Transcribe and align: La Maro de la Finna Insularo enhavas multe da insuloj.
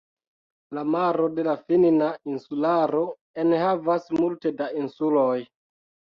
La 0.77 0.83
Maro 0.93 1.27
de 1.39 1.45
la 1.47 1.53
Finna 1.67 2.07
Insularo 2.33 3.03
enhavas 3.45 4.09
multe 4.19 4.55
da 4.65 4.73
insuloj. 4.83 5.39